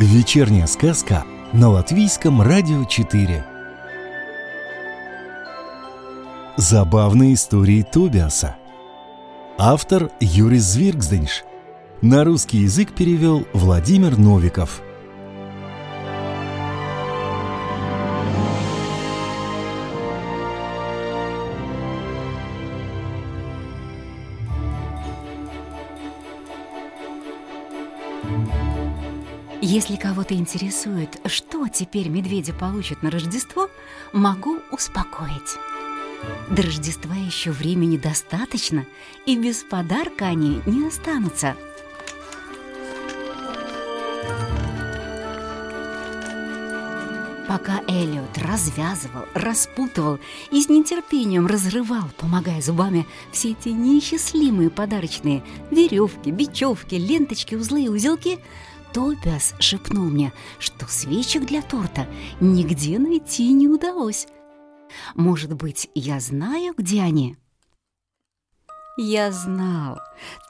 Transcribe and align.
Вечерняя 0.00 0.66
сказка 0.66 1.24
на 1.52 1.68
Латвийском 1.68 2.40
радио 2.40 2.86
4. 2.86 3.44
Забавные 6.56 7.34
истории 7.34 7.82
Тобиаса. 7.82 8.56
Автор 9.58 10.10
Юрис 10.18 10.62
Звиргзденш. 10.62 11.44
На 12.00 12.24
русский 12.24 12.60
язык 12.60 12.94
перевел 12.94 13.46
Владимир 13.52 14.16
Новиков. 14.16 14.80
Если 29.62 29.96
кого-то 29.96 30.34
интересует, 30.34 31.20
что 31.26 31.68
теперь 31.68 32.08
медведи 32.08 32.50
получат 32.50 33.02
на 33.02 33.10
Рождество, 33.10 33.68
могу 34.14 34.58
успокоить. 34.70 35.58
До 36.48 36.62
Рождества 36.62 37.14
еще 37.14 37.50
времени 37.50 37.98
достаточно, 37.98 38.86
и 39.26 39.36
без 39.36 39.62
подарка 39.62 40.26
они 40.26 40.62
не 40.64 40.86
останутся. 40.86 41.56
Пока 47.46 47.80
Элliot 47.88 48.42
развязывал, 48.42 49.26
распутывал 49.34 50.20
и 50.52 50.62
с 50.62 50.68
нетерпением 50.68 51.46
разрывал, 51.46 52.04
помогая 52.16 52.62
зубами, 52.62 53.06
все 53.32 53.50
эти 53.50 53.70
неисчислимые 53.70 54.70
подарочные 54.70 55.42
веревки, 55.70 56.30
бечевки, 56.30 56.94
ленточки, 56.94 57.56
узлы 57.56 57.86
и 57.86 57.88
узелки, 57.88 58.38
Тобиас 58.92 59.54
шепнул 59.58 60.04
мне, 60.04 60.32
что 60.58 60.86
свечек 60.88 61.44
для 61.44 61.62
торта 61.62 62.06
нигде 62.40 62.98
найти 62.98 63.52
не 63.52 63.68
удалось. 63.68 64.26
Может 65.14 65.54
быть, 65.54 65.88
я 65.94 66.18
знаю, 66.20 66.74
где 66.76 67.02
они? 67.02 67.36
Я 68.96 69.30
знал. 69.30 69.98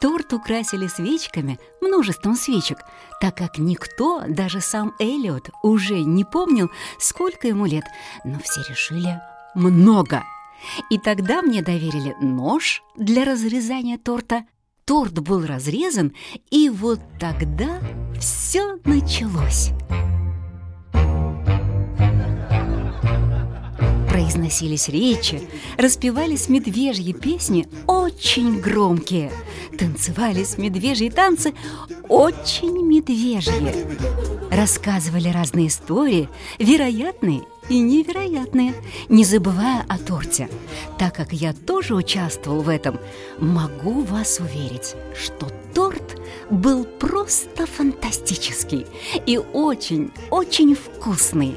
Торт 0.01 0.33
украсили 0.33 0.87
свечками, 0.87 1.61
множеством 1.81 2.35
свечек, 2.35 2.79
так 3.21 3.37
как 3.37 3.59
никто, 3.59 4.25
даже 4.27 4.61
сам 4.61 4.93
Эллиот, 4.99 5.51
уже 5.63 6.01
не 6.01 6.25
помнил, 6.25 6.71
сколько 6.99 7.47
ему 7.47 7.67
лет, 7.67 7.85
но 8.25 8.39
все 8.41 8.63
решили 8.69 9.21
много. 9.55 10.25
И 10.91 10.99
тогда 10.99 11.43
мне 11.43 11.63
доверили 11.63 12.17
нож 12.21 12.83
для 12.97 13.25
разрезания 13.25 13.99
торта. 13.99 14.45
Торт 14.91 15.21
был 15.21 15.47
разрезан, 15.47 16.13
и 16.51 16.69
вот 16.69 16.99
тогда 17.21 17.79
все 18.19 18.77
началось. 18.85 19.71
Произносились 24.09 24.89
речи, 24.89 25.43
распевались 25.79 26.49
медвежьи 26.49 27.13
песни 27.13 27.69
очень 27.87 28.61
громкие, 28.61 29.31
танцевались 29.79 30.59
медвежьи 30.59 31.09
танцы 31.09 31.55
очень 32.09 32.85
медвежьи. 32.85 33.87
Рассказывали 34.51 35.29
разные 35.29 35.69
истории, 35.69 36.29
вероятные 36.59 37.43
и 37.71 37.79
невероятные, 37.79 38.75
не 39.09 39.25
забывая 39.25 39.87
о 39.89 39.97
торте. 39.97 40.51
Так 40.99 41.15
как 41.15 41.33
я 41.33 41.55
тоже 41.55 41.95
участвовал 41.95 42.63
в 42.63 42.69
этом, 42.69 42.99
могу 43.39 44.03
вас 44.03 44.41
уверить, 44.41 44.97
что 45.15 45.49
торт 45.73 46.21
был 46.51 46.85
просто 46.85 47.67
фантастический 47.67 48.87
и 49.25 49.39
очень-очень 49.39 50.75
вкусный. 50.75 51.57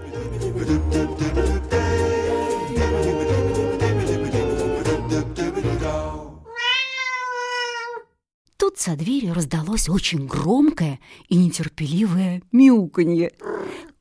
Тут 8.58 8.80
за 8.80 8.96
дверью 8.96 9.34
раздалось 9.34 9.90
очень 9.90 10.28
громкое 10.28 11.00
и 11.28 11.36
нетерпеливое 11.36 12.44
мяуканье. 12.52 13.32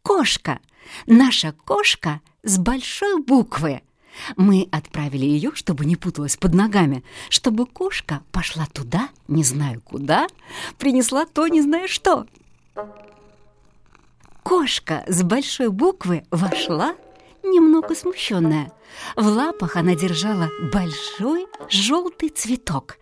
Кошка! 0.02 0.60
Наша 1.06 1.52
кошка 1.64 2.20
с 2.42 2.58
большой 2.58 3.20
буквы. 3.20 3.82
Мы 4.36 4.68
отправили 4.70 5.24
ее, 5.24 5.52
чтобы 5.54 5.84
не 5.84 5.96
путалась 5.96 6.36
под 6.36 6.54
ногами, 6.54 7.02
чтобы 7.30 7.66
кошка 7.66 8.22
пошла 8.30 8.66
туда, 8.66 9.08
не 9.26 9.42
знаю 9.42 9.80
куда, 9.80 10.26
принесла 10.78 11.24
то, 11.24 11.46
не 11.46 11.62
знаю 11.62 11.88
что. 11.88 12.26
Кошка 14.42 15.04
с 15.06 15.22
большой 15.22 15.70
буквы 15.70 16.24
вошла, 16.30 16.94
немного 17.42 17.94
смущенная. 17.94 18.72
В 19.16 19.26
лапах 19.26 19.76
она 19.76 19.94
держала 19.94 20.50
большой 20.72 21.46
желтый 21.70 22.28
цветок. 22.28 22.98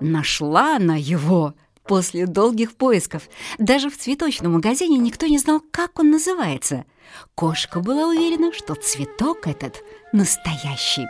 Нашла 0.00 0.76
она 0.76 0.96
его 0.96 1.54
после 1.88 2.26
долгих 2.26 2.76
поисков. 2.76 3.28
Даже 3.58 3.90
в 3.90 3.96
цветочном 3.96 4.52
магазине 4.52 4.98
никто 4.98 5.26
не 5.26 5.38
знал, 5.38 5.60
как 5.72 5.98
он 5.98 6.10
называется. 6.10 6.84
Кошка 7.34 7.80
была 7.80 8.08
уверена, 8.08 8.52
что 8.52 8.74
цветок 8.74 9.46
этот 9.46 9.82
настоящий. 10.12 11.06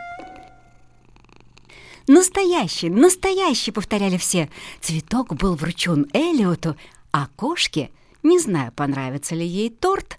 «Настоящий, 2.06 2.88
настоящий!»— 2.88 3.71
повторяли 3.72 4.17
все. 4.17 4.49
Цветок 4.81 5.34
был 5.34 5.56
вручен 5.56 6.06
Элиоту, 6.15 6.75
а 7.12 7.27
кошке, 7.37 7.91
не 8.22 8.38
знаю, 8.38 8.72
понравится 8.72 9.34
ли 9.34 9.47
ей 9.47 9.69
торт, 9.69 10.17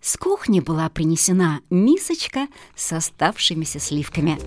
с 0.00 0.16
кухни 0.16 0.60
была 0.60 0.88
принесена 0.90 1.60
мисочка 1.70 2.46
с 2.76 2.92
оставшимися 2.92 3.80
сливками. 3.80 4.38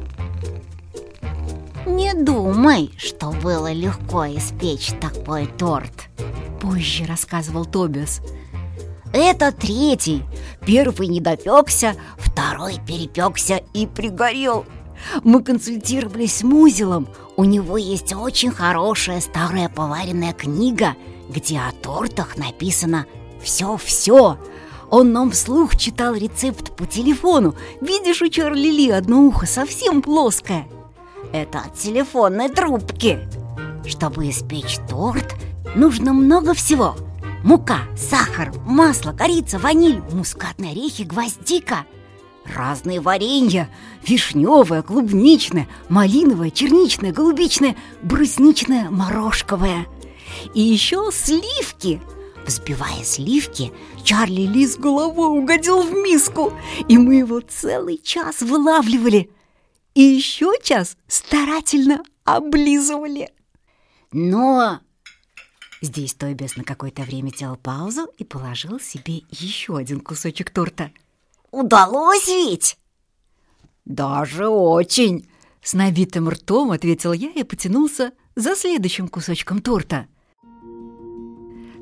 Не 1.87 2.13
думай, 2.13 2.91
что 2.97 3.31
было 3.31 3.71
легко 3.71 4.25
испечь 4.25 4.91
такой 4.99 5.47
торт. 5.47 6.09
Позже 6.59 7.05
рассказывал 7.05 7.63
Тобиас. 7.63 8.19
Это 9.13 9.53
третий. 9.53 10.23
Первый 10.65 11.07
не 11.07 11.21
допекся, 11.21 11.95
второй 12.17 12.75
перепекся 12.85 13.61
и 13.73 13.87
пригорел. 13.87 14.65
Мы 15.23 15.41
консультировались 15.41 16.39
с 16.39 16.43
Музелом. 16.43 17.07
У 17.37 17.45
него 17.45 17.77
есть 17.77 18.13
очень 18.13 18.51
хорошая 18.51 19.21
старая 19.21 19.69
поваренная 19.69 20.33
книга, 20.33 20.95
где 21.29 21.59
о 21.59 21.71
тортах 21.71 22.37
написано 22.37 23.05
«все-все». 23.41 24.37
Он 24.89 25.13
нам 25.13 25.31
вслух 25.31 25.77
читал 25.77 26.15
рецепт 26.15 26.75
по 26.75 26.85
телефону. 26.85 27.55
Видишь, 27.79 28.21
у 28.21 28.27
Чарли 28.27 28.69
Ли 28.69 28.89
одно 28.89 29.21
ухо 29.23 29.45
совсем 29.45 30.01
плоское. 30.01 30.67
Это 31.33 31.59
от 31.59 31.75
телефонной 31.75 32.49
трубки. 32.49 33.19
Чтобы 33.85 34.29
испечь 34.29 34.77
торт, 34.89 35.35
нужно 35.75 36.13
много 36.13 36.53
всего. 36.53 36.95
Мука, 37.43 37.79
сахар, 37.97 38.51
масло, 38.65 39.11
корица, 39.11 39.59
ваниль, 39.59 40.01
мускатные 40.11 40.71
орехи, 40.71 41.03
гвоздика. 41.03 41.85
Разные 42.45 43.01
варенья, 43.01 43.69
вишневое, 44.05 44.81
клубничное, 44.81 45.67
малиновое, 45.89 46.49
черничное, 46.49 47.11
голубичное, 47.11 47.75
брусничное, 48.01 48.89
морожковое. 48.89 49.85
И 50.53 50.61
еще 50.61 51.09
сливки. 51.11 52.01
Взбивая 52.45 53.03
сливки, 53.03 53.73
Чарли 54.03 54.43
Ли 54.43 54.65
с 54.65 54.77
головой 54.77 55.37
угодил 55.37 55.81
в 55.81 55.91
миску, 55.91 56.53
и 56.87 56.97
мы 56.97 57.15
его 57.15 57.41
целый 57.41 57.97
час 58.01 58.41
вылавливали– 58.41 59.29
и 59.97 60.01
еще 60.03 60.53
час 60.61 60.95
старательно 61.07 62.03
облизывали. 62.23 63.31
Но 64.11 64.79
здесь 65.81 66.13
Тобиас 66.13 66.55
на 66.55 66.63
какое-то 66.63 67.01
время 67.01 67.31
делал 67.31 67.55
паузу 67.55 68.07
и 68.19 68.23
положил 68.23 68.79
себе 68.79 69.23
еще 69.31 69.75
один 69.75 69.99
кусочек 70.01 70.51
торта. 70.51 70.91
«Удалось 71.49 72.27
ведь?» 72.27 72.77
«Даже 73.85 74.47
очень!» 74.47 75.27
С 75.63 75.73
набитым 75.73 76.29
ртом 76.29 76.69
ответил 76.71 77.11
я 77.11 77.31
и 77.31 77.41
потянулся 77.41 78.11
за 78.35 78.55
следующим 78.55 79.07
кусочком 79.07 79.63
торта. 79.63 80.05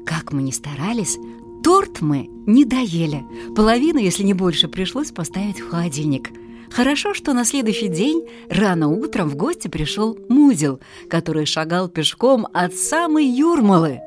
Как 0.06 0.32
мы 0.32 0.42
ни 0.42 0.52
старались, 0.52 1.18
торт 1.66 2.00
мы 2.00 2.30
не 2.48 2.64
доели. 2.64 3.26
Половину, 3.56 4.00
если 4.00 4.24
не 4.24 4.34
больше, 4.34 4.70
пришлось 4.70 5.12
поставить 5.12 5.60
в 5.60 5.70
холодильник– 5.70 6.30
Хорошо, 6.76 7.14
что 7.14 7.32
на 7.32 7.46
следующий 7.46 7.88
день 7.88 8.28
рано 8.50 8.90
утром 8.90 9.30
в 9.30 9.38
гости 9.38 9.70
пришел 9.70 10.18
Музел, 10.28 10.82
который 11.10 11.46
шагал 11.46 11.88
пешком 11.88 12.48
от 12.52 12.76
самой 12.76 13.26
Юрмалы. 13.26 14.02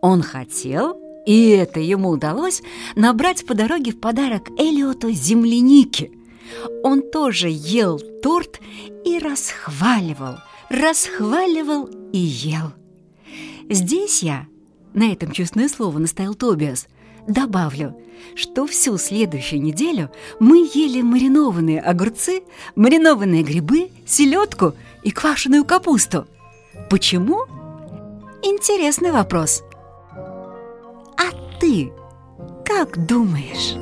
Он 0.00 0.22
хотел, 0.22 0.98
и 1.26 1.50
это 1.50 1.78
ему 1.78 2.08
удалось, 2.08 2.62
набрать 2.94 3.44
по 3.44 3.52
дороге 3.54 3.92
в 3.92 4.00
подарок 4.00 4.48
Элиоту 4.56 5.10
земляники. 5.10 6.10
Он 6.82 7.02
тоже 7.02 7.48
ел 7.50 8.00
торт 8.22 8.60
и 9.04 9.18
расхваливал, 9.18 10.36
расхваливал 10.70 11.90
и 12.14 12.18
ел. 12.18 12.72
Здесь 13.68 14.22
я, 14.22 14.46
на 14.94 15.12
этом 15.12 15.32
честное 15.32 15.68
слово 15.68 15.98
настоял 15.98 16.34
Тобиас, 16.34 16.88
Добавлю, 17.26 17.94
что 18.34 18.66
всю 18.66 18.98
следующую 18.98 19.62
неделю 19.62 20.10
мы 20.38 20.68
ели 20.72 21.02
маринованные 21.02 21.80
огурцы, 21.80 22.42
маринованные 22.76 23.42
грибы, 23.42 23.90
селедку 24.06 24.74
и 25.02 25.10
квашеную 25.10 25.64
капусту. 25.64 26.26
Почему? 26.88 27.44
Интересный 28.42 29.10
вопрос. 29.10 29.64
А 30.14 31.58
ты 31.58 31.92
как 32.64 33.06
думаешь? 33.06 33.74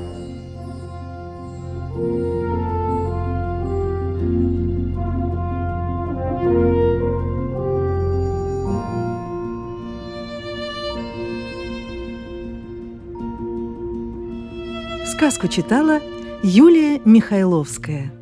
Сказку 15.16 15.46
читала 15.46 16.00
Юлия 16.42 17.00
Михайловская. 17.04 18.12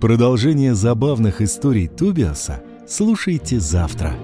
Продолжение 0.00 0.76
забавных 0.76 1.40
историй 1.40 1.88
Тубиаса 1.88 2.62
слушайте 2.86 3.58
завтра. 3.58 4.14